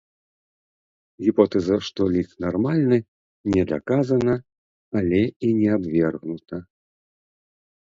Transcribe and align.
Гіпотэза, 1.25 1.75
што 1.89 2.01
лік 2.13 2.29
нармальны, 2.45 2.97
не 3.57 3.63
даказана, 3.73 4.35
але 5.03 5.21
і 5.23 5.47
не 5.61 5.69
абвергнута. 5.79 6.55